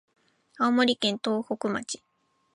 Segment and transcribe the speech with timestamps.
[0.57, 2.01] 青森県東北町